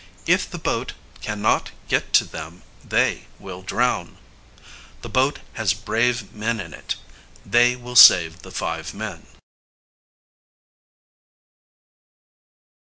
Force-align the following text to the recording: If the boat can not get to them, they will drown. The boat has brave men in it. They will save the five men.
If 0.25 0.49
the 0.49 0.57
boat 0.57 0.93
can 1.21 1.43
not 1.43 1.69
get 1.87 2.11
to 2.13 2.25
them, 2.25 2.63
they 2.83 3.27
will 3.37 3.61
drown. 3.61 4.17
The 5.03 5.09
boat 5.09 5.37
has 5.53 5.75
brave 5.75 6.33
men 6.33 6.59
in 6.59 6.73
it. 6.73 6.95
They 7.45 7.75
will 7.75 7.95
save 7.95 8.41
the 8.41 8.49
five 8.49 8.95
men. 8.95 9.27